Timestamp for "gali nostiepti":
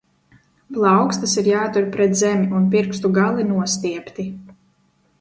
3.21-4.31